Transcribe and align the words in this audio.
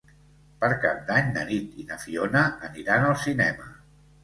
Per 0.63 0.69
Cap 0.85 1.03
d'Any 1.09 1.29
na 1.35 1.43
Nit 1.51 1.77
i 1.85 1.85
na 1.91 1.99
Fiona 2.05 2.43
aniran 2.71 3.09
al 3.13 3.17
cinema. 3.29 3.73